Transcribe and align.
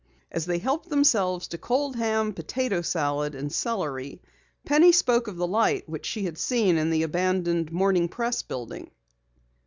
As 0.31 0.47
they 0.47 0.57
helped 0.57 0.89
themselves 0.89 1.47
to 1.49 1.59
cold 1.59 1.95
ham, 1.95 2.33
potato 2.33 2.81
salad, 2.81 3.35
and 3.35 3.53
celery, 3.53 4.19
Penny 4.65 4.91
spoke 4.91 5.27
of 5.27 5.37
the 5.37 5.45
light 5.45 5.87
which 5.87 6.07
she 6.07 6.23
had 6.25 6.39
seen 6.39 6.75
in 6.77 6.89
the 6.89 7.03
abandoned 7.03 7.71
Morning 7.71 8.07
Press 8.07 8.41
building. 8.41 8.89